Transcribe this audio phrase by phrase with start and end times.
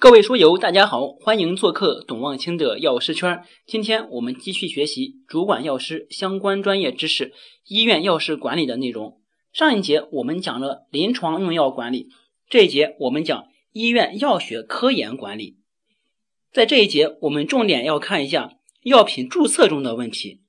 [0.00, 3.44] 各位书友，大家好，欢迎做客董望清的药师圈。
[3.66, 7.34] 今天我们继续学习主管药师相关专业知识、
[7.66, 9.20] 医院药师管理的内容。
[9.52, 12.08] 上一节我们讲了临床用药管理，
[12.48, 13.44] 这一节我们讲
[13.74, 15.58] 医院药学科研管理。
[16.50, 18.54] 在这一节，我们重点要看一下
[18.84, 20.40] 药品注册中的问题。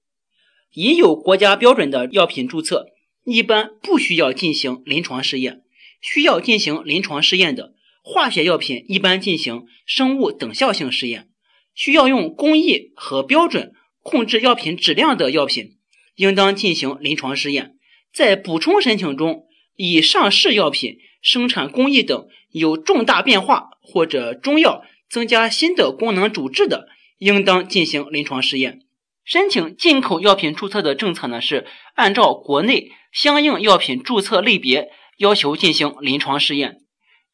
[0.73, 2.87] 已有国家标准的药品注册，
[3.25, 5.55] 一般不需要进行临床试验；
[5.99, 7.73] 需要进行临床试验的。
[8.01, 11.29] 化学药品一般进行生物等效性试验，
[11.73, 15.77] 需要用工艺和标准控制药品质量的药品，
[16.15, 17.75] 应当进行临床试验。
[18.11, 19.45] 在补充申请中，
[19.75, 26.87] 以上市药品生产工艺等有重大变化或者中药增加新的功能主治的，
[27.19, 28.81] 应当进行临床试验。
[29.23, 36.79] 申请进口药品注册的政策呢，是按照国内相应药品注册类别要求进行临床试验。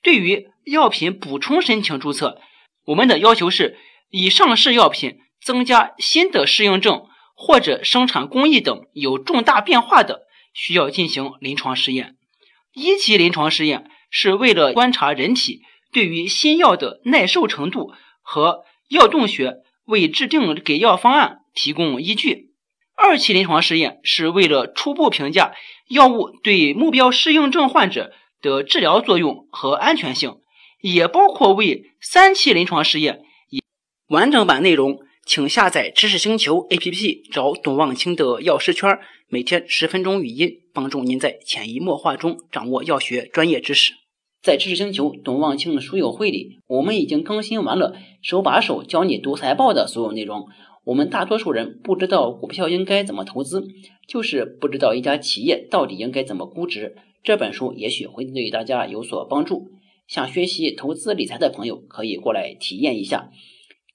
[0.03, 2.41] 对于药品补充申请注册，
[2.85, 3.77] 我们的要求是
[4.09, 7.05] 以上市药品增加新的适应症
[7.35, 12.17] 或者生产工艺等有重大变化的，需要进行临床试验。
[12.73, 15.61] 一期临床试验是为了观察人体
[15.93, 22.51] 对于新药的耐受程度和药动学，为制定给药方案提供依据。
[22.95, 25.53] 二期临床试验是为了初步评价
[25.87, 28.13] 药物对目标适应症患者。
[28.39, 30.35] 的治疗作用和安全性，
[30.81, 33.21] 也包括为三期临床试验。
[34.07, 38.97] 完整版内容，请下载知识星球 APP，找董望清的药师圈，
[39.27, 43.93] 每天十分钟语音，帮助您在潜移默化中掌握药学专业知识。
[44.41, 50.45] 在知识星球董望清的书友会里，我们已经更新完了手把手教你读财报的所有内容。
[50.85, 53.67] 我们大多数人不知道股票应该怎么投资，
[54.07, 56.95] 就是不知道一家企业到底应该怎么估值。
[57.23, 59.71] 这本书也许会对大家有所帮助。
[60.07, 63.29] 想学习投资理财的朋友可以过来体验一下，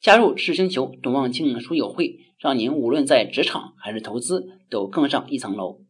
[0.01, 5.81] 加入赤星球董望清书友会，让您无论在职场还是投资都更上一层楼。